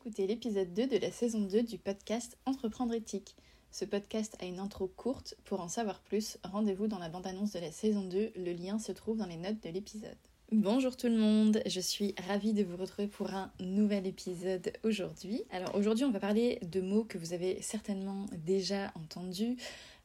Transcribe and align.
écouter 0.00 0.26
l'épisode 0.26 0.72
2 0.72 0.86
de 0.86 0.96
la 0.96 1.10
saison 1.10 1.40
2 1.40 1.62
du 1.62 1.76
podcast 1.76 2.38
Entreprendre 2.46 2.94
éthique. 2.94 3.36
Ce 3.70 3.84
podcast 3.84 4.34
a 4.40 4.46
une 4.46 4.58
intro 4.58 4.86
courte. 4.86 5.34
Pour 5.44 5.60
en 5.60 5.68
savoir 5.68 6.00
plus, 6.00 6.38
rendez-vous 6.42 6.86
dans 6.86 6.98
la 6.98 7.10
bande-annonce 7.10 7.52
de 7.52 7.58
la 7.58 7.70
saison 7.70 8.08
2. 8.08 8.32
Le 8.34 8.52
lien 8.54 8.78
se 8.78 8.92
trouve 8.92 9.18
dans 9.18 9.26
les 9.26 9.36
notes 9.36 9.62
de 9.62 9.68
l'épisode. 9.68 10.16
Bonjour 10.52 10.96
tout 10.96 11.06
le 11.06 11.18
monde, 11.18 11.62
je 11.64 11.78
suis 11.78 12.14
ravie 12.26 12.54
de 12.54 12.64
vous 12.64 12.76
retrouver 12.76 13.06
pour 13.06 13.32
un 13.32 13.52
nouvel 13.60 14.04
épisode 14.06 14.72
aujourd'hui. 14.82 15.44
Alors 15.50 15.76
aujourd'hui 15.76 16.04
on 16.04 16.10
va 16.10 16.18
parler 16.18 16.58
de 16.62 16.80
mots 16.80 17.04
que 17.04 17.18
vous 17.18 17.34
avez 17.34 17.62
certainement 17.62 18.26
déjà 18.44 18.90
entendus, 18.96 19.58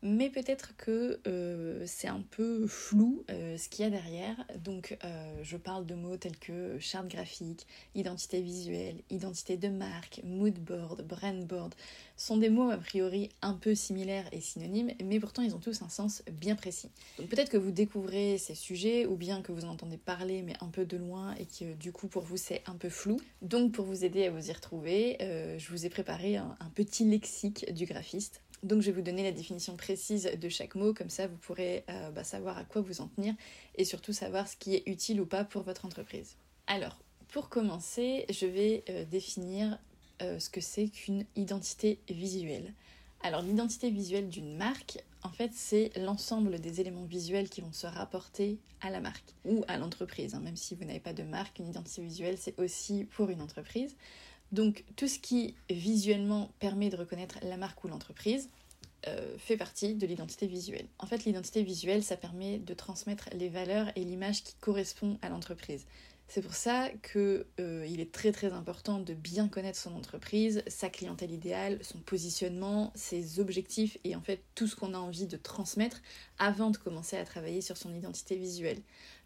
mais 0.05 0.29
peut-être 0.29 0.77
que 0.77 1.19
euh, 1.25 1.83
c'est 1.87 2.07
un 2.07 2.21
peu 2.29 2.67
flou 2.67 3.23
euh, 3.31 3.57
ce 3.57 3.67
qu'il 3.67 3.83
y 3.83 3.87
a 3.87 3.89
derrière. 3.89 4.35
Donc 4.63 4.97
euh, 5.03 5.39
je 5.41 5.57
parle 5.57 5.87
de 5.87 5.95
mots 5.95 6.15
tels 6.15 6.37
que 6.37 6.77
charte 6.79 7.07
graphique, 7.07 7.65
identité 7.95 8.39
visuelle, 8.39 8.97
identité 9.09 9.57
de 9.57 9.67
marque, 9.67 10.21
mood 10.23 10.53
board, 10.59 11.01
brand 11.01 11.43
board. 11.47 11.73
sont 12.17 12.37
des 12.37 12.49
mots 12.49 12.69
a 12.69 12.77
priori 12.77 13.29
un 13.41 13.55
peu 13.55 13.73
similaires 13.73 14.27
et 14.31 14.41
synonymes, 14.41 14.91
mais 15.03 15.19
pourtant 15.19 15.41
ils 15.41 15.55
ont 15.55 15.59
tous 15.59 15.81
un 15.81 15.89
sens 15.89 16.21
bien 16.31 16.55
précis. 16.55 16.91
Donc 17.17 17.29
peut-être 17.29 17.49
que 17.49 17.57
vous 17.57 17.71
découvrez 17.71 18.37
ces 18.37 18.53
sujets 18.53 19.07
ou 19.07 19.15
bien 19.15 19.41
que 19.41 19.51
vous 19.51 19.65
en 19.65 19.69
entendez 19.69 19.97
parler 19.97 20.43
mais 20.43 20.53
un 20.61 20.67
peu 20.67 20.85
de 20.85 20.97
loin 20.97 21.33
et 21.39 21.47
que 21.47 21.73
du 21.73 21.91
coup 21.91 22.07
pour 22.07 22.21
vous 22.21 22.37
c'est 22.37 22.61
un 22.67 22.75
peu 22.75 22.89
flou. 22.89 23.19
Donc 23.41 23.71
pour 23.71 23.85
vous 23.85 24.05
aider 24.05 24.27
à 24.27 24.29
vous 24.29 24.51
y 24.51 24.53
retrouver, 24.53 25.17
je 25.19 25.69
vous 25.71 25.87
ai 25.87 25.89
préparé 25.89 26.37
un 26.37 26.71
petit 26.75 27.05
lexique 27.05 27.73
du 27.73 27.87
graphiste. 27.87 28.43
Donc 28.65 28.81
je 28.81 28.87
vais 28.87 28.93
vous 28.93 29.03
donner 29.03 29.21
la 29.21 29.31
définition 29.31 29.77
précise 29.77 30.23
de 30.41 30.49
chaque 30.49 30.73
mot, 30.73 30.91
comme 30.91 31.11
ça 31.11 31.27
vous 31.27 31.37
pourrez 31.37 31.83
euh, 31.87 32.09
bah, 32.09 32.23
savoir 32.23 32.57
à 32.57 32.63
quoi 32.63 32.81
vous 32.81 32.99
en 32.99 33.07
tenir 33.07 33.35
et 33.75 33.85
surtout 33.85 34.11
savoir 34.11 34.47
ce 34.47 34.55
qui 34.57 34.73
est 34.73 34.81
utile 34.87 35.21
ou 35.21 35.27
pas 35.27 35.43
pour 35.43 35.61
votre 35.61 35.85
entreprise. 35.85 36.35
Alors, 36.65 36.97
pour 37.27 37.49
commencer, 37.49 38.25
je 38.27 38.47
vais 38.47 38.83
euh, 38.89 39.05
définir 39.05 39.77
euh, 40.23 40.39
ce 40.39 40.49
que 40.49 40.61
c'est 40.61 40.87
qu'une 40.87 41.25
identité 41.35 41.99
visuelle. 42.09 42.73
Alors 43.21 43.43
l'identité 43.43 43.91
visuelle 43.91 44.29
d'une 44.29 44.57
marque, 44.57 44.97
en 45.21 45.29
fait, 45.29 45.51
c'est 45.53 45.91
l'ensemble 45.97 46.59
des 46.59 46.81
éléments 46.81 47.05
visuels 47.05 47.49
qui 47.49 47.61
vont 47.61 47.71
se 47.71 47.85
rapporter 47.85 48.57
à 48.81 48.89
la 48.89 48.99
marque 48.99 49.35
ou 49.45 49.63
à 49.67 49.77
l'entreprise. 49.77 50.33
Hein. 50.33 50.39
Même 50.39 50.55
si 50.55 50.73
vous 50.73 50.85
n'avez 50.85 50.99
pas 50.99 51.13
de 51.13 51.23
marque, 51.23 51.59
une 51.59 51.67
identité 51.67 52.01
visuelle, 52.01 52.37
c'est 52.39 52.59
aussi 52.59 53.03
pour 53.03 53.29
une 53.29 53.41
entreprise. 53.43 53.95
Donc 54.51 54.83
tout 54.95 55.07
ce 55.07 55.19
qui 55.19 55.55
visuellement 55.69 56.51
permet 56.59 56.89
de 56.89 56.95
reconnaître 56.95 57.37
la 57.41 57.57
marque 57.57 57.83
ou 57.83 57.87
l'entreprise 57.87 58.49
euh, 59.07 59.37
fait 59.37 59.57
partie 59.57 59.93
de 59.93 60.07
l'identité 60.07 60.47
visuelle. 60.47 60.87
En 60.97 61.05
fait, 61.05 61.25
l'identité 61.25 61.61
visuelle, 61.61 62.03
ça 62.03 62.17
permet 62.17 62.57
de 62.57 62.73
transmettre 62.73 63.29
les 63.33 63.49
valeurs 63.49 63.91
et 63.95 64.03
l'image 64.03 64.43
qui 64.43 64.55
correspond 64.55 65.19
à 65.21 65.29
l'entreprise. 65.29 65.85
C'est 66.27 66.41
pour 66.41 66.55
ça 66.55 66.89
qu'il 67.11 67.45
euh, 67.59 67.83
est 67.83 68.11
très 68.11 68.31
très 68.31 68.51
important 68.51 68.99
de 68.99 69.13
bien 69.13 69.47
connaître 69.47 69.77
son 69.77 69.95
entreprise, 69.95 70.63
sa 70.67 70.89
clientèle 70.89 71.31
idéale, 71.31 71.77
son 71.83 71.99
positionnement, 71.99 72.91
ses 72.95 73.39
objectifs 73.39 73.97
et 74.03 74.15
en 74.15 74.21
fait 74.21 74.41
tout 74.55 74.65
ce 74.65 74.75
qu'on 74.75 74.95
a 74.95 74.97
envie 74.97 75.27
de 75.27 75.37
transmettre 75.37 76.01
avant 76.39 76.71
de 76.71 76.77
commencer 76.77 77.15
à 77.15 77.25
travailler 77.25 77.61
sur 77.61 77.77
son 77.77 77.93
identité 77.93 78.37
visuelle. 78.37 78.81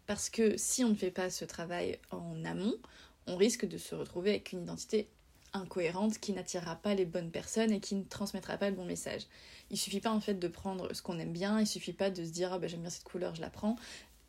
Parce 0.06 0.28
que 0.28 0.56
si 0.58 0.84
on 0.84 0.90
ne 0.90 0.94
fait 0.94 1.10
pas 1.10 1.30
ce 1.30 1.46
travail 1.46 1.98
en 2.10 2.44
amont, 2.44 2.76
on 3.26 3.36
risque 3.36 3.66
de 3.66 3.78
se 3.78 3.94
retrouver 3.94 4.30
avec 4.30 4.52
une 4.52 4.62
identité 4.62 5.08
incohérente 5.52 6.18
qui 6.18 6.32
n'attirera 6.32 6.76
pas 6.76 6.94
les 6.94 7.04
bonnes 7.04 7.30
personnes 7.30 7.72
et 7.72 7.80
qui 7.80 7.94
ne 7.94 8.04
transmettra 8.04 8.56
pas 8.56 8.70
le 8.70 8.76
bon 8.76 8.84
message. 8.84 9.22
Il 9.70 9.78
suffit 9.78 10.00
pas 10.00 10.10
en 10.10 10.20
fait 10.20 10.34
de 10.34 10.48
prendre 10.48 10.92
ce 10.94 11.02
qu'on 11.02 11.18
aime 11.18 11.32
bien, 11.32 11.60
il 11.60 11.66
suffit 11.66 11.92
pas 11.92 12.10
de 12.10 12.24
se 12.24 12.30
dire 12.30 12.52
ah 12.52 12.58
ben 12.58 12.68
j'aime 12.68 12.80
bien 12.80 12.90
cette 12.90 13.04
couleur, 13.04 13.34
je 13.34 13.40
la 13.40 13.50
prends. 13.50 13.76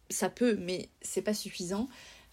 Ça 0.09 0.29
peut, 0.29 0.55
mais 0.55 0.89
c'est 1.01 1.21
pas 1.21 1.33
suffisant. 1.33 1.87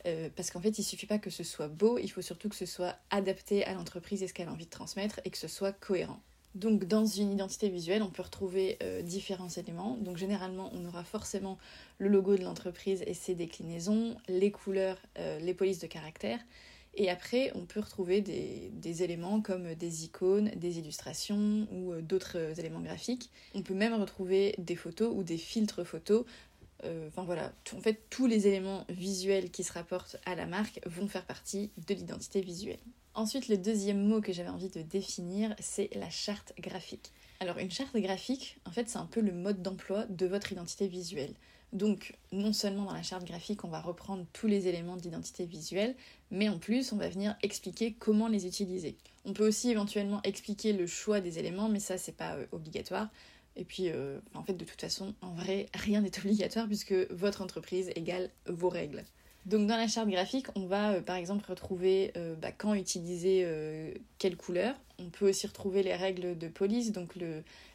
Euh, 0.07 0.29
parce 0.35 0.51
qu'en 0.51 0.61
fait, 0.61 0.79
il 0.79 0.85
suffit 0.85 1.07
pas 1.07 1.19
que 1.19 1.31
ce 1.31 1.43
soit 1.43 1.69
beau, 1.69 1.99
il 1.99 2.09
faut 2.09 2.23
surtout 2.23 2.49
que 2.49 2.55
ce 2.55 2.67
soit 2.67 2.97
adapté 3.11 3.65
à 3.65 3.75
l'entreprise 3.75 4.23
et 4.23 4.29
ce 4.29 4.35
qu'elle 4.35 4.49
a 4.49 4.53
envie 4.53 4.67
de 4.67 4.71
transmettre 4.71 5.21
et 5.25 5.31
que 5.31 5.39
ce 5.39 5.49
soit 5.49 5.73
cohérent. 5.73 6.21
Donc 6.59 6.87
dans 6.87 7.07
une 7.07 7.31
identité 7.31 7.69
visuelle, 7.69 8.03
on 8.03 8.11
peut 8.11 8.23
retrouver 8.23 8.79
euh, 8.83 9.01
différents 9.01 9.49
éléments. 9.49 9.97
Donc 9.99 10.17
généralement, 10.17 10.73
on 10.75 10.85
aura 10.87 11.05
forcément 11.05 11.57
le 11.99 12.09
logo 12.09 12.37
de 12.37 12.43
l'entreprise 12.43 13.05
et 13.07 13.15
ses 13.15 13.37
déclinaisons, 13.37 14.17
les 14.29 14.51
couleurs, 14.51 14.99
euh, 15.19 15.39
les 15.39 15.55
polices 15.55 15.79
de 15.79 15.87
caractère. 15.87 16.41
Et 16.95 17.11
après, 17.11 17.53
on 17.55 17.65
peut 17.65 17.79
retrouver 17.79 18.23
des, 18.23 19.03
éléments 19.05 19.41
comme 19.41 19.75
des 19.77 20.05
icônes, 20.05 20.51
des 20.57 20.81
illustrations 20.81 21.69
ou 21.71 21.93
euh, 21.93 22.03
d'autres 22.03 22.59
éléments 22.59 22.81
graphiques. 22.81 23.31
On 23.55 23.63
peut 23.63 23.75
même 23.75 23.95
retrouver 23.95 24.57
des 24.59 24.75
photos 24.75 25.13
ou 25.15 25.23
des 25.23 25.39
filtres 25.39 25.87
photos. 25.87 26.25
Enfin 26.83 27.25
voilà, 27.25 27.53
en 27.77 27.81
fait, 27.81 28.01
tous 28.09 28.27
les 28.27 28.47
éléments 28.47 28.85
visuels 28.89 29.51
qui 29.51 29.65
se 29.65 29.73
rapportent 29.73 30.17
à 30.25 30.35
la 30.35 30.47
marque 30.47 30.81
vont 30.87 31.09
faire 31.09 31.25
partie 31.25 31.71
de 31.89 31.95
l'identité 31.95 32.41
visuelle. 32.41 32.79
Ensuite, 33.15 33.49
le 33.49 33.59
deuxième 33.59 34.07
mot 34.07 34.21
que 34.21 34.33
j'avais 34.33 34.49
envie 34.49 34.69
de 34.69 34.83
définir, 34.83 35.55
c'est 35.59 35.91
la 35.97 36.09
charte 36.09 36.53
graphique. 36.61 37.11
Alors 37.41 37.59
une 37.59 37.71
charte 37.71 37.97
graphique, 37.97 38.59
en 38.65 38.71
fait, 38.71 38.89
c'est 38.89 38.99
un 38.99 39.07
peu 39.07 39.21
le 39.21 39.33
mode 39.33 39.61
d'emploi 39.61 40.07
de 40.09 40.27
votre 40.27 40.53
identité 40.53 40.87
visuelle. 40.87 41.35
Donc, 41.73 42.15
non 42.33 42.53
seulement 42.53 42.85
dans 42.85 42.95
la 42.95 43.03
charte 43.03 43.27
graphique, 43.27 43.65
on 43.65 43.69
va 43.69 43.81
reprendre 43.81 44.25
tous 44.33 44.47
les 44.47 44.69
éléments 44.69 44.97
d'identité 44.97 45.45
visuelle, 45.45 45.95
mais 46.31 46.49
en 46.49 46.59
plus, 46.59 46.93
on 46.93 46.97
va 46.97 47.09
venir 47.09 47.37
expliquer 47.43 47.93
comment 47.93 48.29
les 48.29 48.47
utiliser. 48.47 48.97
On 49.25 49.35
peut 49.35 49.47
aussi 49.47 49.71
éventuellement 49.71 50.21
expliquer 50.25 50.73
le 50.73 50.87
choix 50.87 51.21
des 51.21 51.39
éléments, 51.39 51.69
mais 51.69 51.81
ça, 51.81 51.99
c'est 51.99 52.17
pas 52.17 52.37
euh, 52.37 52.47
obligatoire. 52.53 53.09
Et 53.59 53.65
puis, 53.65 53.91
euh, 53.91 54.21
en 54.35 54.45
fait, 54.45 54.55
de 54.55 54.65
toute 54.65 54.81
façon, 54.81 55.15
en 55.21 55.35
vrai, 55.35 55.67
rien 55.75 56.01
n'est 56.01 56.17
obligatoire 56.25 56.67
puisque 56.67 56.95
votre 57.11 57.43
entreprise 57.43 57.91
égale 57.97 58.31
vos 58.47 58.71
règles. 58.71 59.05
Donc 59.47 59.67
dans 59.67 59.77
la 59.77 59.89
charte 59.89 60.09
graphique, 60.09 60.47
on 60.57 60.67
va 60.67 60.93
euh, 60.93 61.01
par 61.01 61.17
exemple 61.17 61.45
retrouver 61.49 62.13
euh, 62.17 62.35
bah, 62.35 62.53
quand 62.53 62.75
utiliser 62.75 63.47
quelle 64.19 64.37
couleur. 64.37 64.75
On 64.99 65.11
peut 65.11 65.29
aussi 65.29 65.47
retrouver 65.47 65.83
les 65.83 65.95
règles 65.95 66.37
de 66.37 66.49
police, 66.49 66.93
donc 66.93 67.15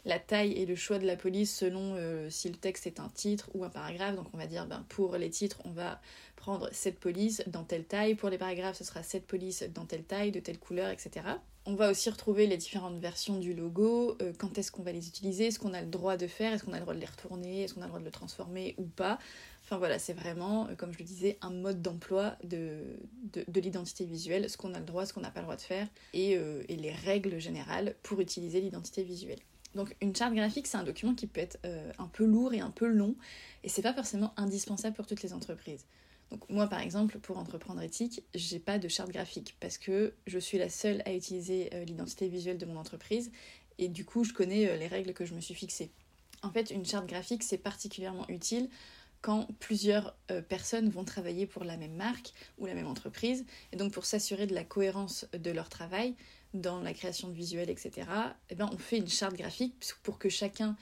la 0.05 0.19
taille 0.19 0.51
et 0.51 0.65
le 0.65 0.75
choix 0.75 0.99
de 0.99 1.05
la 1.05 1.15
police 1.15 1.55
selon 1.55 1.95
si 2.29 2.49
le 2.49 2.55
texte 2.55 2.85
est 2.85 2.99
un 2.99 3.07
titre 3.07 3.49
ou 3.53 3.63
un 3.63 3.69
paragraphe. 3.69 4.17
Donc 4.17 4.27
on 4.33 4.37
va 4.37 4.45
dire 4.45 4.67
ben, 4.67 4.85
pour 4.89 5.15
les 5.15 5.29
titres, 5.29 5.59
on 5.63 5.71
va 5.71 6.01
prendre 6.35 6.67
cette 6.73 6.99
police 6.99 7.41
dans 7.47 7.63
telle 7.63 7.85
taille. 7.85 8.15
Pour 8.15 8.29
les 8.29 8.37
paragraphes, 8.37 8.77
ce 8.77 8.83
sera 8.83 9.03
cette 9.03 9.25
police 9.25 9.63
dans 9.73 9.85
telle 9.85 10.03
taille, 10.03 10.31
de 10.31 10.41
telle 10.41 10.59
couleur, 10.59 10.89
etc. 10.89 11.21
On 11.65 11.75
va 11.75 11.89
aussi 11.89 12.09
retrouver 12.09 12.45
les 12.45 12.57
différentes 12.57 12.99
versions 12.99 13.39
du 13.39 13.53
logo, 13.53 14.17
quand 14.37 14.57
est-ce 14.57 14.69
qu'on 14.69 14.83
va 14.83 14.91
les 14.91 15.07
utiliser, 15.07 15.47
est-ce 15.47 15.59
qu'on 15.59 15.73
a 15.73 15.79
le 15.79 15.87
droit 15.87 16.17
de 16.17 16.27
faire, 16.27 16.51
est-ce 16.51 16.65
qu'on 16.65 16.73
a 16.73 16.77
le 16.77 16.81
droit 16.81 16.93
de 16.93 16.99
les 16.99 17.05
retourner, 17.05 17.63
est-ce 17.63 17.73
qu'on 17.73 17.81
a 17.81 17.85
le 17.85 17.89
droit 17.89 18.01
de 18.01 18.05
le 18.05 18.11
transformer 18.11 18.75
ou 18.77 18.83
pas. 18.83 19.17
Enfin 19.63 19.77
voilà, 19.77 19.97
c'est 19.97 20.13
vraiment, 20.13 20.67
euh, 20.67 20.75
comme 20.75 20.91
je 20.91 20.99
le 20.99 21.05
disais, 21.05 21.37
un 21.41 21.49
mode 21.49 21.81
d'emploi 21.81 22.35
de, 22.43 22.79
de, 23.47 23.61
l'identité 23.61 24.03
visuelle, 24.03 24.49
ce 24.49 24.57
qu'on 24.57 24.73
a 24.73 24.79
le 24.79 24.85
droit, 24.85 25.05
ce 25.05 25.13
qu'on 25.13 25.21
n'a 25.21 25.31
pas 25.31 25.39
le 25.39 25.45
droit 25.45 25.55
de 25.55 25.61
faire, 25.61 25.87
et, 26.13 26.35
euh, 26.35 26.63
et, 26.67 26.75
les 26.75 26.91
règles 26.91 27.39
générales 27.39 27.95
pour 28.03 28.19
utiliser 28.19 28.59
l'identité 28.59 29.03
visuelle. 29.03 29.39
Donc 29.73 29.95
une 30.01 30.13
charte 30.15 30.35
graphique, 30.35 30.67
c'est 30.67 30.77
un 30.77 30.83
document 30.83 31.15
qui 31.15 31.27
peut 31.27 31.39
être 31.39 31.59
euh, 31.65 31.91
un 31.97 32.07
peu 32.07 32.25
lourd 32.25 32.53
et 32.53 32.59
un 32.59 32.71
peu 32.71 32.87
long, 32.87 33.15
et 33.63 33.69
c'est 33.69 33.81
pas 33.81 33.93
forcément 33.93 34.33
indispensable 34.35 34.95
pour 34.95 35.07
toutes 35.07 35.23
les 35.23 35.33
entreprises. 35.33 35.85
Moi 36.49 36.67
par 36.67 36.81
exemple, 36.81 37.19
pour 37.19 37.37
entreprendre 37.37 37.81
éthique, 37.81 38.23
j'ai 38.33 38.59
pas 38.59 38.79
de 38.79 38.87
charte 38.87 39.11
graphique 39.11 39.55
parce 39.59 39.77
que 39.77 40.13
je 40.27 40.39
suis 40.39 40.57
la 40.57 40.69
seule 40.69 41.01
à 41.05 41.13
utiliser 41.13 41.69
l'identité 41.85 42.27
visuelle 42.27 42.57
de 42.57 42.65
mon 42.65 42.77
entreprise, 42.77 43.31
et 43.77 43.87
du 43.87 44.05
coup 44.05 44.23
je 44.23 44.33
connais 44.33 44.77
les 44.77 44.87
règles 44.87 45.13
que 45.13 45.25
je 45.25 45.33
me 45.33 45.41
suis 45.41 45.53
fixées. 45.55 45.91
En 46.43 46.51
fait, 46.51 46.71
une 46.71 46.85
charte 46.85 47.07
graphique, 47.07 47.41
c'est 47.41 47.57
particulièrement 47.57 48.27
utile 48.27 48.69
quand 49.23 49.47
plusieurs 49.59 50.15
euh, 50.29 50.41
personnes 50.41 50.89
vont 50.89 51.05
travailler 51.05 51.47
pour 51.47 51.63
la 51.63 51.77
même 51.77 51.95
marque 51.95 52.33
ou 52.57 52.65
la 52.65 52.75
même 52.75 52.87
entreprise. 52.87 53.45
Et 53.71 53.77
donc 53.77 53.93
pour 53.93 54.05
s'assurer 54.05 54.45
de 54.45 54.53
la 54.53 54.65
cohérence 54.65 55.25
de 55.31 55.49
leur 55.49 55.69
travail 55.69 56.13
dans 56.53 56.81
la 56.81 56.93
création 56.93 57.29
de 57.29 57.33
visuels, 57.33 57.69
etc., 57.69 58.07
eh 58.49 58.55
ben, 58.55 58.69
on 58.71 58.77
fait 58.77 58.97
une 58.97 59.07
charte 59.07 59.35
graphique 59.35 59.73
pour 60.03 60.19
que 60.19 60.29
chacun 60.29 60.75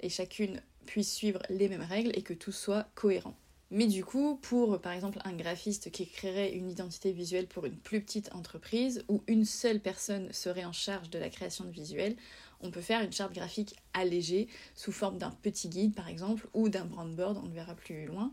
et 0.00 0.10
chacune 0.10 0.60
puisse 0.84 1.12
suivre 1.12 1.40
les 1.48 1.68
mêmes 1.68 1.82
règles 1.82 2.12
et 2.14 2.22
que 2.22 2.34
tout 2.34 2.52
soit 2.52 2.86
cohérent. 2.94 3.34
Mais 3.70 3.86
du 3.88 4.04
coup, 4.04 4.36
pour 4.36 4.80
par 4.80 4.92
exemple 4.92 5.18
un 5.24 5.32
graphiste 5.32 5.90
qui 5.90 6.06
créerait 6.06 6.52
une 6.52 6.70
identité 6.70 7.12
visuelle 7.12 7.48
pour 7.48 7.66
une 7.66 7.76
plus 7.76 8.00
petite 8.00 8.32
entreprise 8.32 9.04
où 9.08 9.24
une 9.26 9.44
seule 9.44 9.80
personne 9.80 10.32
serait 10.32 10.64
en 10.64 10.72
charge 10.72 11.10
de 11.10 11.18
la 11.18 11.30
création 11.30 11.64
de 11.64 11.70
visuels, 11.70 12.16
on 12.60 12.70
peut 12.70 12.80
faire 12.80 13.02
une 13.02 13.12
charte 13.12 13.34
graphique 13.34 13.74
allégée 13.92 14.46
sous 14.76 14.92
forme 14.92 15.18
d'un 15.18 15.30
petit 15.30 15.68
guide 15.68 15.94
par 15.94 16.08
exemple 16.08 16.48
ou 16.54 16.68
d'un 16.68 16.84
brand 16.84 17.12
board, 17.12 17.38
on 17.42 17.48
le 17.48 17.54
verra 17.54 17.74
plus 17.74 18.06
loin, 18.06 18.32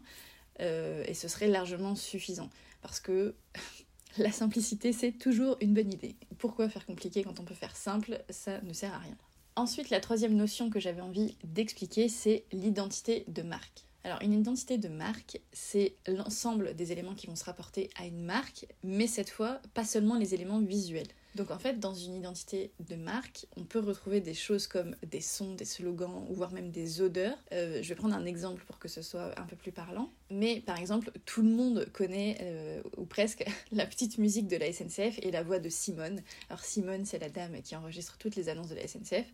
euh, 0.62 1.04
et 1.07 1.16
ce 1.16 1.28
serait 1.28 1.48
largement 1.48 1.96
suffisant 1.96 2.50
parce 2.84 3.00
que 3.00 3.34
la 4.19 4.31
simplicité 4.31 4.94
c'est 4.94 5.13
toujours 5.13 5.57
une 5.62 5.74
bonne 5.74 5.92
idée. 5.92 6.16
Pourquoi 6.38 6.69
faire 6.69 6.86
compliqué 6.86 7.24
quand 7.24 7.40
on 7.40 7.44
peut 7.44 7.56
faire 7.56 7.75
simple 7.75 8.24
Ça 8.30 8.62
ne 8.62 8.74
sert 8.74 8.94
à 8.94 9.00
rien. 9.00 9.18
Ensuite, 9.56 9.92
la 9.92 10.00
troisième 10.00 10.36
notion 10.36 10.72
que 10.72 10.80
j'avais 10.80 11.02
envie 11.02 11.38
d'expliquer, 11.44 12.10
c'est 12.10 12.44
l'identité 12.52 13.24
de 13.28 13.44
marque. 13.44 13.86
Alors 14.06 14.22
une 14.22 14.34
identité 14.34 14.78
de 14.78 14.90
marque, 14.90 15.40
c'est 15.54 15.96
l'ensemble 16.08 16.76
des 16.76 16.92
éléments 16.92 17.16
qui 17.16 17.28
vont 17.28 17.38
se 17.38 17.46
rapporter 17.46 17.90
à 17.96 18.06
une 18.06 18.22
marque, 18.22 18.66
mais 18.84 19.08
cette 19.08 19.30
fois, 19.30 19.62
pas 19.74 19.86
seulement 19.86 20.18
les 20.18 20.34
éléments 20.34 20.60
visuels. 20.60 21.08
Donc 21.36 21.52
en 21.52 21.58
fait, 21.58 21.80
dans 21.80 21.96
une 21.96 22.14
identité 22.14 22.74
de 22.82 22.96
marque, 22.96 23.48
on 23.56 23.64
peut 23.64 23.80
retrouver 23.80 24.20
des 24.20 24.34
choses 24.34 24.68
comme 24.68 24.96
des 25.04 25.22
sons, 25.22 25.56
des 25.56 25.66
slogans, 25.66 26.28
ou 26.30 26.34
voire 26.34 26.52
même 26.52 26.70
des 26.70 27.02
odeurs. 27.02 27.38
Euh, 27.54 27.82
je 27.82 27.90
vais 27.90 27.96
prendre 27.96 28.14
un 28.14 28.26
exemple 28.26 28.64
pour 28.66 28.78
que 28.78 28.88
ce 28.88 29.02
soit 29.02 29.40
un 29.40 29.46
peu 29.46 29.56
plus 29.56 29.72
parlant. 29.72 30.12
Mais 30.30 30.60
par 30.60 30.78
exemple, 30.78 31.12
tout 31.26 31.42
le 31.42 31.50
monde 31.50 31.88
connaît, 31.94 32.38
euh, 32.42 32.84
ou 32.98 33.06
presque, 33.06 33.46
la 33.72 33.86
petite 33.86 34.18
musique 34.18 34.48
de 34.48 34.58
la 34.58 34.72
SNCF 34.72 35.18
et 35.22 35.32
la 35.32 35.44
voix 35.44 35.60
de 35.60 35.70
Simone. 35.70 36.22
Alors 36.50 36.64
Simone, 36.64 37.06
c'est 37.06 37.20
la 37.20 37.30
dame 37.30 37.62
qui 37.62 37.76
enregistre 37.76 38.18
toutes 38.18 38.36
les 38.36 38.50
annonces 38.50 38.70
de 38.70 38.76
la 38.76 38.86
SNCF. 38.86 39.26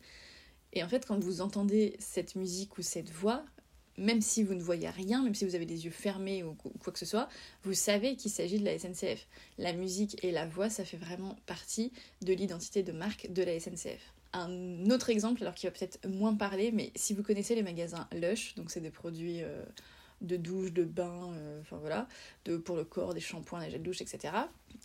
Et 0.71 0.83
en 0.83 0.87
fait, 0.87 1.05
quand 1.05 1.21
vous 1.21 1.41
entendez 1.41 1.95
cette 1.99 2.35
musique 2.35 2.77
ou 2.77 2.83
cette 2.83 3.09
voix, 3.09 3.43
même 3.99 4.21
si 4.21 4.43
vous 4.43 4.53
ne 4.53 4.61
voyez 4.61 4.89
rien, 4.89 5.21
même 5.21 5.35
si 5.35 5.45
vous 5.45 5.55
avez 5.55 5.65
les 5.65 5.85
yeux 5.85 5.91
fermés 5.91 6.43
ou 6.43 6.55
quoi 6.79 6.93
que 6.93 6.99
ce 6.99 7.05
soit, 7.05 7.29
vous 7.63 7.73
savez 7.73 8.15
qu'il 8.15 8.31
s'agit 8.31 8.59
de 8.59 8.65
la 8.65 8.79
SNCF. 8.79 9.27
La 9.57 9.73
musique 9.73 10.23
et 10.23 10.31
la 10.31 10.47
voix, 10.47 10.69
ça 10.69 10.85
fait 10.85 10.97
vraiment 10.97 11.35
partie 11.45 11.91
de 12.21 12.33
l'identité 12.33 12.81
de 12.81 12.91
marque 12.91 13.31
de 13.31 13.43
la 13.43 13.59
SNCF. 13.59 14.13
Un 14.33 14.89
autre 14.91 15.09
exemple, 15.09 15.41
alors 15.41 15.55
qui 15.55 15.65
va 15.65 15.71
peut-être 15.71 16.07
moins 16.07 16.35
parler, 16.35 16.71
mais 16.71 16.91
si 16.95 17.13
vous 17.13 17.23
connaissez 17.23 17.55
les 17.55 17.63
magasins 17.63 18.07
Lush, 18.13 18.55
donc 18.55 18.71
c'est 18.71 18.79
des 18.79 18.91
produits 18.91 19.41
euh, 19.41 19.63
de 20.21 20.37
douche, 20.37 20.71
de 20.71 20.83
bain, 20.83 21.31
euh, 21.33 21.61
voilà, 21.71 22.07
de, 22.45 22.57
pour 22.57 22.75
le 22.75 22.85
corps, 22.85 23.13
des 23.13 23.19
shampoings, 23.19 23.59
des 23.59 23.71
gels 23.71 23.81
de 23.81 23.85
douche, 23.85 24.01
etc. 24.01 24.33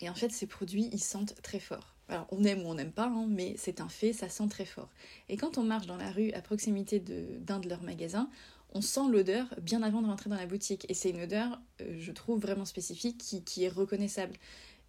Et 0.00 0.08
en 0.08 0.14
fait, 0.14 0.30
ces 0.30 0.46
produits, 0.46 0.88
ils 0.92 1.02
sentent 1.02 1.34
très 1.42 1.60
fort. 1.60 1.94
Alors 2.08 2.26
on 2.30 2.44
aime 2.44 2.62
ou 2.62 2.68
on 2.68 2.74
n'aime 2.74 2.92
pas, 2.92 3.06
hein, 3.06 3.26
mais 3.28 3.54
c'est 3.56 3.80
un 3.80 3.88
fait, 3.88 4.12
ça 4.12 4.28
sent 4.28 4.48
très 4.48 4.66
fort. 4.66 4.90
Et 5.28 5.36
quand 5.36 5.56
on 5.56 5.62
marche 5.62 5.86
dans 5.86 5.96
la 5.96 6.10
rue 6.10 6.32
à 6.32 6.42
proximité 6.42 7.00
d'un 7.00 7.58
de 7.58 7.68
leurs 7.68 7.82
magasins, 7.82 8.28
on 8.74 8.80
sent 8.80 9.08
l'odeur 9.10 9.46
bien 9.62 9.82
avant 9.82 10.02
de 10.02 10.08
rentrer 10.08 10.28
dans 10.28 10.36
la 10.36 10.46
boutique. 10.46 10.84
Et 10.88 10.94
c'est 10.94 11.10
une 11.10 11.22
odeur, 11.22 11.60
euh, 11.80 11.96
je 11.98 12.12
trouve, 12.12 12.40
vraiment 12.40 12.64
spécifique 12.64 13.18
qui, 13.44 13.64
est 13.64 13.68
reconnaissable. 13.68 14.34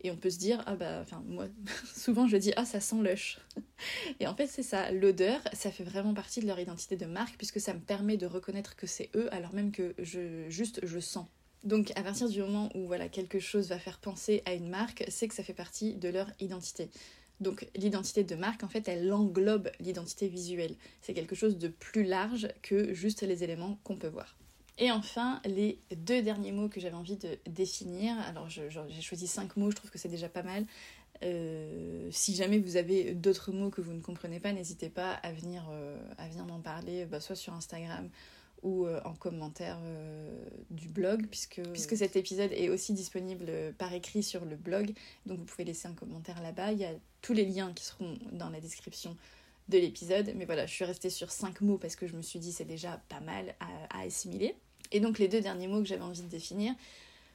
Et 0.01 0.11
on 0.11 0.17
peut 0.17 0.29
se 0.29 0.37
dire, 0.37 0.61
ah 0.65 0.75
bah, 0.75 0.99
enfin, 1.01 1.23
moi, 1.25 1.45
souvent 1.95 2.27
je 2.27 2.37
dis, 2.37 2.51
ah, 2.57 2.65
ça 2.65 2.79
sent 2.79 3.01
lush. 3.01 3.39
Et 4.19 4.27
en 4.27 4.35
fait, 4.35 4.47
c'est 4.47 4.63
ça, 4.63 4.91
l'odeur, 4.91 5.39
ça 5.53 5.71
fait 5.71 5.83
vraiment 5.83 6.13
partie 6.13 6.41
de 6.41 6.47
leur 6.47 6.59
identité 6.59 6.97
de 6.97 7.05
marque, 7.05 7.37
puisque 7.37 7.59
ça 7.59 7.73
me 7.73 7.79
permet 7.79 8.17
de 8.17 8.25
reconnaître 8.25 8.75
que 8.75 8.87
c'est 8.87 9.09
eux, 9.15 9.33
alors 9.33 9.53
même 9.53 9.71
que 9.71 9.93
je, 9.99 10.49
juste, 10.49 10.79
je 10.83 10.99
sens. 10.99 11.27
Donc, 11.63 11.91
à 11.95 12.03
partir 12.03 12.29
du 12.29 12.41
moment 12.41 12.69
où 12.75 12.85
voilà, 12.85 13.09
quelque 13.09 13.39
chose 13.39 13.69
va 13.69 13.79
faire 13.79 13.97
penser 13.99 14.43
à 14.45 14.53
une 14.53 14.69
marque, 14.69 15.03
c'est 15.07 15.27
que 15.27 15.33
ça 15.33 15.43
fait 15.43 15.53
partie 15.53 15.95
de 15.95 16.09
leur 16.09 16.29
identité. 16.39 16.89
Donc 17.41 17.67
l'identité 17.75 18.23
de 18.23 18.35
marque, 18.35 18.63
en 18.63 18.67
fait, 18.67 18.87
elle 18.87 19.11
englobe 19.11 19.69
l'identité 19.79 20.27
visuelle. 20.27 20.75
C'est 21.01 21.13
quelque 21.13 21.35
chose 21.35 21.57
de 21.57 21.67
plus 21.67 22.03
large 22.03 22.47
que 22.61 22.93
juste 22.93 23.21
les 23.23 23.43
éléments 23.43 23.77
qu'on 23.83 23.97
peut 23.97 24.07
voir. 24.07 24.35
Et 24.77 24.91
enfin, 24.91 25.41
les 25.45 25.79
deux 25.95 26.21
derniers 26.21 26.51
mots 26.51 26.67
que 26.67 26.79
j'avais 26.79 26.95
envie 26.95 27.15
de 27.15 27.37
définir. 27.47 28.17
Alors 28.27 28.49
j'ai 28.49 28.69
choisi 29.01 29.27
cinq 29.27 29.55
mots, 29.57 29.71
je 29.71 29.75
trouve 29.75 29.89
que 29.91 29.97
c'est 29.97 30.09
déjà 30.09 30.29
pas 30.29 30.43
mal. 30.43 30.65
Euh, 31.23 32.09
si 32.11 32.35
jamais 32.35 32.59
vous 32.59 32.75
avez 32.75 33.13
d'autres 33.13 33.53
mots 33.53 33.69
que 33.69 33.79
vous 33.79 33.93
ne 33.93 34.01
comprenez 34.01 34.41
pas, 34.41 34.51
n'hésitez 34.51 34.89
pas 34.89 35.13
à 35.13 35.31
venir, 35.31 35.65
euh, 35.71 35.97
m'en 36.45 36.59
parler, 36.59 37.05
bah, 37.05 37.21
soit 37.21 37.37
sur 37.37 37.53
Instagram 37.53 38.09
ou 38.63 38.85
euh, 38.85 38.99
en 39.05 39.13
commentaire 39.13 39.77
euh, 39.83 40.47
du 40.69 40.87
blog, 40.87 41.27
puisque, 41.27 41.61
puisque 41.71 41.97
cet 41.97 42.15
épisode 42.15 42.51
est 42.51 42.69
aussi 42.69 42.93
disponible 42.93 43.51
par 43.77 43.93
écrit 43.93 44.23
sur 44.23 44.45
le 44.45 44.55
blog. 44.55 44.93
Donc 45.25 45.39
vous 45.39 45.45
pouvez 45.45 45.65
laisser 45.65 45.87
un 45.87 45.93
commentaire 45.93 46.41
là-bas. 46.41 46.71
Il 46.71 46.79
y 46.79 46.85
a 46.85 46.93
tous 47.21 47.33
les 47.33 47.45
liens 47.45 47.71
qui 47.73 47.85
seront 47.85 48.17
dans 48.31 48.49
la 48.49 48.59
description 48.59 49.15
de 49.69 49.77
l'épisode. 49.77 50.33
Mais 50.35 50.45
voilà, 50.45 50.65
je 50.65 50.73
suis 50.73 50.85
restée 50.85 51.09
sur 51.09 51.31
cinq 51.31 51.61
mots 51.61 51.77
parce 51.77 51.95
que 51.95 52.07
je 52.07 52.15
me 52.15 52.21
suis 52.21 52.39
dit 52.39 52.51
c'est 52.51 52.65
déjà 52.65 53.01
pas 53.09 53.19
mal 53.19 53.55
à, 53.59 54.01
assimiler. 54.01 54.55
Et 54.91 54.99
donc 54.99 55.19
les 55.19 55.27
deux 55.27 55.41
derniers 55.41 55.67
mots 55.67 55.79
que 55.79 55.87
j'avais 55.87 56.03
envie 56.03 56.21
de 56.21 56.27
définir, 56.27 56.73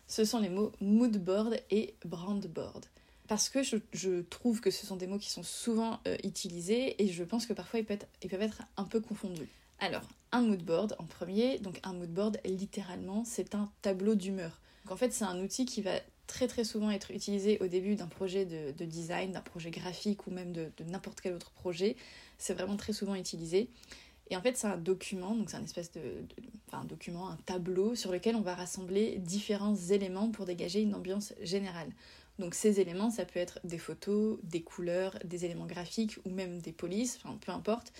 ce 0.06 0.24
sont 0.24 0.40
les 0.40 0.48
mots 0.48 0.72
moodboard 0.80 1.60
et 1.70 1.94
brandboard 2.04 2.86
parce 3.30 3.48
que 3.48 3.60
je, 3.62 4.22
trouve 4.22 4.60
que 4.60 4.72
ce 4.72 4.84
sont 4.86 4.96
des 4.96 5.06
mots 5.06 5.18
qui 5.18 5.30
sont 5.30 5.44
souvent 5.44 6.00
euh, 6.08 6.16
utilisés 6.24 7.00
et 7.00 7.06
je 7.06 7.22
pense 7.22 7.46
que 7.46 7.52
parfois 7.52 7.78
ils 7.78 7.86
peuvent, 7.86 8.04
ils 8.24 8.28
peuvent 8.28 8.42
être 8.42 8.62
un 8.76 8.82
peu 8.82 9.00
confondus. 9.00 9.48
Alors, 9.80 10.02
un 10.30 10.42
mood 10.42 10.62
board 10.62 10.94
en 10.98 11.04
premier. 11.04 11.58
Donc 11.58 11.80
un 11.82 11.94
mood 11.94 12.10
board, 12.10 12.38
littéralement, 12.44 13.24
c'est 13.24 13.54
un 13.54 13.70
tableau 13.82 14.14
d'humeur. 14.14 14.60
En 14.88 14.96
fait, 14.96 15.12
c'est 15.12 15.24
un 15.24 15.40
outil 15.40 15.64
qui 15.64 15.82
va 15.82 15.92
très 16.26 16.46
très 16.46 16.64
souvent 16.64 16.90
être 16.90 17.10
utilisé 17.10 17.58
au 17.60 17.66
début 17.66 17.96
d'un 17.96 18.06
projet 18.06 18.44
de, 18.44 18.84
design, 18.84 19.32
d'un 19.32 19.40
projet 19.40 19.70
graphique 19.70 20.26
ou 20.26 20.30
même 20.30 20.52
de, 20.52 20.70
n'importe 20.86 21.20
quel 21.20 21.34
autre 21.34 21.50
projet. 21.50 21.96
C'est 22.38 22.54
vraiment 22.54 22.76
très 22.76 22.92
souvent 22.92 23.14
utilisé. 23.14 23.68
Et 24.28 24.36
en 24.36 24.42
fait, 24.42 24.56
c'est 24.56 24.68
un 24.68 24.76
document, 24.76 25.34
donc 25.34 25.50
c'est 25.50 25.56
un 25.56 25.64
espèce 25.64 25.90
de, 25.90 26.00
document, 26.84 27.28
un 27.28 27.36
tableau 27.46 27.96
sur 27.96 28.12
lequel 28.12 28.36
on 28.36 28.42
va 28.42 28.54
rassembler 28.54 29.16
différents 29.18 29.74
éléments 29.74 30.30
pour 30.30 30.44
dégager 30.44 30.80
une 30.82 30.94
ambiance 30.94 31.34
générale. 31.42 31.90
Donc 32.38 32.54
ces 32.54 32.80
éléments, 32.80 33.10
ça 33.10 33.24
peut 33.24 33.40
être 33.40 33.58
des 33.64 33.78
photos, 33.78 34.38
des 34.44 34.62
couleurs, 34.62 35.18
des 35.24 35.44
éléments 35.44 35.66
graphiques 35.66 36.18
ou 36.24 36.30
même 36.30 36.60
des 36.60 36.72
polices, 36.72 37.18
enfin 37.22 37.36
peu 37.44 37.50
importe. 37.50 37.92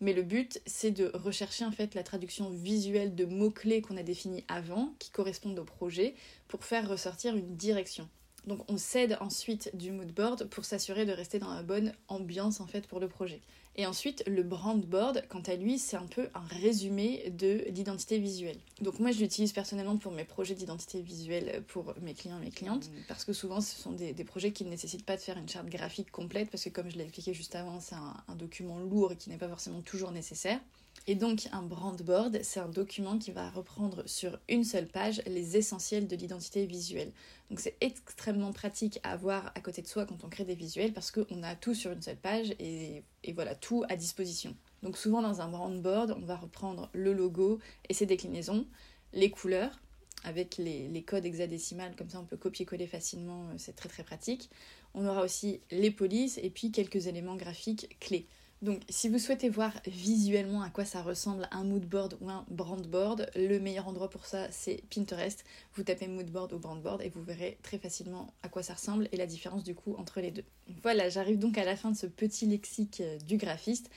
Mais 0.00 0.14
le 0.14 0.22
but, 0.22 0.60
c'est 0.66 0.90
de 0.90 1.10
rechercher 1.14 1.64
en 1.64 1.72
fait 1.72 1.94
la 1.94 2.02
traduction 2.02 2.48
visuelle 2.50 3.14
de 3.14 3.26
mots-clés 3.26 3.82
qu'on 3.82 3.98
a 3.98 4.02
définis 4.02 4.44
avant, 4.48 4.94
qui 4.98 5.10
correspondent 5.10 5.58
au 5.58 5.64
projet, 5.64 6.14
pour 6.48 6.64
faire 6.64 6.88
ressortir 6.88 7.36
une 7.36 7.56
direction. 7.56 8.08
Donc 8.46 8.70
on 8.70 8.76
cède 8.76 9.16
ensuite 9.20 9.70
du 9.74 9.92
mood 9.92 10.12
board 10.12 10.44
pour 10.48 10.64
s'assurer 10.64 11.06
de 11.06 11.12
rester 11.12 11.38
dans 11.38 11.52
la 11.52 11.62
bonne 11.62 11.92
ambiance 12.08 12.60
en 12.60 12.66
fait 12.66 12.86
pour 12.86 13.00
le 13.00 13.08
projet. 13.08 13.40
Et 13.76 13.86
ensuite, 13.86 14.24
le 14.26 14.42
brand 14.42 14.84
board, 14.84 15.24
quant 15.28 15.42
à 15.46 15.54
lui, 15.54 15.78
c'est 15.78 15.96
un 15.96 16.06
peu 16.06 16.28
un 16.34 16.42
résumé 16.60 17.30
de 17.30 17.64
l'identité 17.68 18.18
visuelle. 18.18 18.58
Donc 18.80 18.98
moi, 18.98 19.12
je 19.12 19.20
l'utilise 19.20 19.52
personnellement 19.52 19.96
pour 19.96 20.10
mes 20.10 20.24
projets 20.24 20.54
d'identité 20.54 21.00
visuelle 21.00 21.62
pour 21.68 21.94
mes 22.02 22.12
clients 22.12 22.38
et 22.38 22.44
mes 22.46 22.50
clientes, 22.50 22.88
mmh. 22.88 23.04
parce 23.06 23.24
que 23.24 23.32
souvent, 23.32 23.60
ce 23.60 23.76
sont 23.76 23.92
des, 23.92 24.12
projets 24.24 24.50
qui 24.50 24.64
ne 24.64 24.70
nécessitent 24.70 25.06
pas 25.06 25.16
de 25.16 25.22
faire 25.22 25.38
une 25.38 25.48
charte 25.48 25.68
graphique 25.68 26.10
complète, 26.10 26.50
parce 26.50 26.64
que 26.64 26.68
comme 26.68 26.90
je 26.90 26.96
l'ai 26.96 27.04
expliqué 27.04 27.32
juste 27.32 27.54
avant, 27.54 27.80
c'est 27.80 27.94
un 27.94 28.34
document 28.34 28.78
lourd 28.80 29.12
et 29.12 29.16
qui 29.16 29.30
n'est 29.30 29.38
pas 29.38 29.48
forcément 29.48 29.80
toujours 29.82 30.10
nécessaire. 30.10 30.60
Et 31.06 31.14
donc 31.14 31.48
un 31.52 31.62
brand 31.62 32.00
board, 32.02 32.40
c'est 32.42 32.60
un 32.60 32.68
document 32.68 33.18
qui 33.18 33.32
va 33.32 33.48
reprendre 33.50 34.02
sur 34.06 34.38
une 34.48 34.64
seule 34.64 34.86
page 34.86 35.22
les 35.26 35.56
essentiels 35.56 36.06
de 36.06 36.14
l'identité 36.14 36.66
visuelle. 36.66 37.12
Donc 37.48 37.60
c'est 37.60 37.76
extrêmement 37.80 38.29
pratique 38.52 39.00
à 39.02 39.12
avoir 39.12 39.52
à 39.54 39.60
côté 39.60 39.82
de 39.82 39.86
soi 39.86 40.06
quand 40.06 40.24
on 40.24 40.28
crée 40.28 40.44
des 40.44 40.54
visuels 40.54 40.92
parce 40.92 41.10
qu'on 41.10 41.42
a 41.42 41.54
tout 41.54 41.74
sur 41.74 41.92
une 41.92 42.02
seule 42.02 42.16
page 42.16 42.54
et, 42.58 43.04
voilà, 43.34 43.54
tout 43.54 43.84
à 43.88 43.96
disposition. 43.96 44.54
Donc 44.82 44.96
souvent 44.96 45.22
dans 45.22 45.40
un 45.40 45.48
brand 45.48 45.80
board, 45.80 46.16
on 46.16 46.24
va 46.24 46.36
reprendre 46.36 46.88
le 46.92 47.12
logo 47.12 47.58
et 47.88 47.94
ses 47.94 48.06
déclinaisons, 48.06 48.66
les 49.12 49.30
couleurs, 49.30 49.78
avec 50.24 50.58
les, 50.58 50.88
les, 50.88 51.02
codes 51.02 51.24
hexadécimales, 51.24 51.96
comme 51.96 52.10
ça 52.10 52.20
on 52.20 52.24
peut 52.24 52.36
copier-coller 52.36 52.86
facilement, 52.86 53.48
euh, 53.48 53.54
c'est 53.56 53.74
très 53.74 53.88
très 53.88 54.04
pratique. 54.04 54.50
On 54.92 55.06
aura 55.06 55.22
aussi 55.22 55.60
les 55.70 55.90
polices 55.90 56.38
et 56.42 56.50
puis 56.50 56.72
quelques 56.72 57.06
éléments 57.06 57.36
graphiques 57.36 57.96
clés. 58.00 58.26
Donc 58.62 58.82
si 58.90 59.08
vous 59.08 59.18
souhaitez 59.18 59.48
voir 59.48 59.72
visuellement 59.86 60.60
à 60.60 60.68
quoi 60.68 60.84
ça 60.84 61.00
ressemble 61.00 61.48
un 61.50 61.64
moodboard 61.64 62.18
ou 62.20 62.28
un 62.28 62.44
brandboard, 62.50 63.30
le 63.34 63.58
meilleur 63.58 63.88
endroit 63.88 64.10
pour 64.10 64.26
ça 64.26 64.48
c'est 64.50 64.82
Pinterest. 64.94 65.44
Vous 65.74 65.82
tapez 65.82 66.08
moodboard 66.08 66.52
ou 66.52 66.58
brandboard 66.58 67.00
et 67.00 67.08
vous 67.08 67.22
verrez 67.22 67.58
très 67.62 67.78
facilement 67.78 68.34
à 68.42 68.50
quoi 68.50 68.62
ça 68.62 68.74
ressemble 68.74 69.08
et 69.12 69.16
la 69.16 69.26
différence 69.26 69.64
du 69.64 69.74
coup 69.74 69.94
entre 69.96 70.20
les 70.20 70.30
deux. 70.30 70.44
Voilà, 70.82 71.08
j'arrive 71.08 71.38
donc 71.38 71.56
à 71.56 71.64
la 71.64 71.74
fin 71.74 71.90
de 71.90 71.96
ce 71.96 72.06
petit 72.06 72.44
lexique 72.44 73.00
euh, 73.00 73.16
du 73.18 73.38
graphiste. 73.38 73.90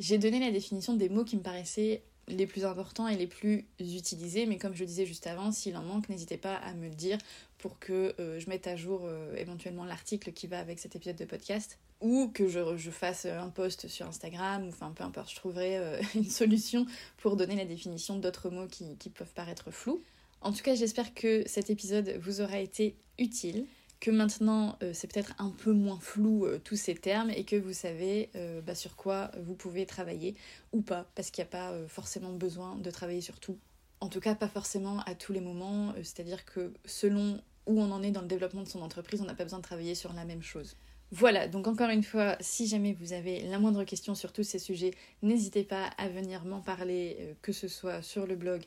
J'ai 0.00 0.18
donné 0.18 0.40
la 0.40 0.50
définition 0.50 0.94
des 0.94 1.08
mots 1.08 1.24
qui 1.24 1.36
me 1.36 1.42
paraissaient 1.42 2.02
les 2.28 2.46
plus 2.46 2.64
importants 2.64 3.08
et 3.08 3.16
les 3.16 3.26
plus 3.26 3.66
utilisés, 3.80 4.46
mais 4.46 4.58
comme 4.58 4.74
je 4.74 4.80
le 4.80 4.86
disais 4.86 5.06
juste 5.06 5.26
avant, 5.26 5.52
s'il 5.52 5.76
en 5.76 5.82
manque, 5.82 6.08
n'hésitez 6.08 6.36
pas 6.36 6.54
à 6.54 6.72
me 6.74 6.88
le 6.88 6.94
dire 6.94 7.18
pour 7.58 7.78
que 7.78 8.14
euh, 8.20 8.38
je 8.38 8.48
mette 8.48 8.66
à 8.66 8.76
jour 8.76 9.02
euh, 9.04 9.34
éventuellement 9.36 9.84
l'article 9.84 10.32
qui 10.32 10.46
va 10.46 10.60
avec 10.60 10.78
cet 10.78 10.96
épisode 10.96 11.16
de 11.16 11.24
podcast. 11.24 11.78
Ou 12.00 12.30
que 12.32 12.46
je, 12.46 12.90
fasse 12.90 13.26
un 13.26 13.48
post 13.48 13.88
sur 13.88 14.06
Instagram, 14.06 14.64
ou 14.64 14.68
enfin 14.68 14.92
peu 14.94 15.02
importe, 15.02 15.30
je 15.30 15.36
trouverai 15.36 15.78
euh, 15.78 16.00
une 16.14 16.30
solution 16.30 16.86
pour 17.16 17.36
donner 17.36 17.56
la 17.56 17.64
définition 17.64 18.16
d'autres 18.16 18.50
mots 18.50 18.68
qui, 18.68 18.96
qui, 18.96 19.10
peuvent 19.10 19.32
paraître 19.34 19.72
flous. 19.72 20.02
En 20.40 20.52
tout 20.52 20.62
cas, 20.62 20.76
j'espère 20.76 21.12
que 21.14 21.42
cet 21.46 21.70
épisode 21.70 22.16
vous 22.20 22.40
aura 22.40 22.60
été 22.60 22.94
utile, 23.18 23.66
que 24.00 24.10
maintenant 24.10 24.78
c'est 24.92 25.12
peut-être 25.12 25.34
un 25.38 25.50
peu 25.50 25.72
moins 25.72 25.98
flou 26.00 26.46
tous 26.64 26.76
ces 26.76 26.94
termes 26.94 27.30
et 27.30 27.44
que 27.44 27.56
vous 27.56 27.72
savez 27.72 28.30
bah, 28.64 28.74
sur 28.74 28.94
quoi 28.96 29.30
vous 29.42 29.54
pouvez 29.54 29.86
travailler 29.86 30.36
ou 30.72 30.82
pas, 30.82 31.10
parce 31.14 31.30
qu'il 31.30 31.42
n'y 31.42 31.48
a 31.48 31.50
pas 31.50 31.72
forcément 31.88 32.32
besoin 32.32 32.76
de 32.76 32.90
travailler 32.90 33.20
sur 33.20 33.40
tout 33.40 33.58
en 34.00 34.08
tout 34.08 34.20
cas, 34.20 34.34
pas 34.34 34.48
forcément 34.48 35.00
à 35.00 35.14
tous 35.14 35.32
les 35.32 35.40
moments, 35.40 35.90
euh, 35.90 36.02
c'est-à-dire 36.02 36.44
que 36.44 36.72
selon 36.84 37.40
où 37.66 37.80
on 37.80 37.90
en 37.90 38.02
est 38.02 38.10
dans 38.10 38.22
le 38.22 38.28
développement 38.28 38.62
de 38.62 38.68
son 38.68 38.80
entreprise, 38.80 39.20
on 39.20 39.24
n'a 39.24 39.34
pas 39.34 39.44
besoin 39.44 39.58
de 39.58 39.64
travailler 39.64 39.94
sur 39.94 40.12
la 40.12 40.24
même 40.24 40.42
chose. 40.42 40.76
Voilà, 41.10 41.48
donc 41.48 41.66
encore 41.66 41.90
une 41.90 42.02
fois, 42.02 42.36
si 42.40 42.66
jamais 42.66 42.92
vous 42.92 43.12
avez 43.12 43.40
la 43.42 43.58
moindre 43.58 43.84
question 43.84 44.14
sur 44.14 44.32
tous 44.32 44.44
ces 44.44 44.58
sujets, 44.58 44.92
n'hésitez 45.22 45.64
pas 45.64 45.86
à 45.98 46.08
venir 46.08 46.44
m'en 46.44 46.60
parler, 46.60 47.16
euh, 47.20 47.32
que 47.42 47.52
ce 47.52 47.68
soit 47.68 48.02
sur 48.02 48.26
le 48.26 48.36
blog, 48.36 48.62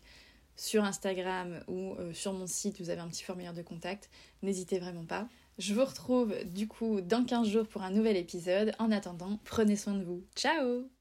sur 0.56 0.84
Instagram 0.84 1.64
ou 1.68 1.96
euh, 1.96 2.14
sur 2.14 2.34
mon 2.34 2.48
site, 2.48 2.80
vous 2.80 2.90
avez 2.90 3.02
un 3.02 3.08
petit 3.08 3.24
formulaire 3.24 3.54
de 3.54 3.62
contact, 3.62 4.10
n'hésitez 4.42 4.80
vraiment 4.80 5.06
pas. 5.06 5.28
Je 5.58 5.74
vous 5.74 5.86
retrouve 5.86 6.34
du 6.46 6.68
coup 6.68 7.02
dans 7.02 7.24
15 7.24 7.48
jours 7.48 7.68
pour 7.68 7.84
un 7.84 7.92
nouvel 7.92 8.18
épisode. 8.18 8.74
En 8.80 8.92
attendant, 8.92 9.40
prenez 9.44 9.76
soin 9.76 9.94
de 9.94 10.04
vous. 10.04 10.24
Ciao 10.36 11.01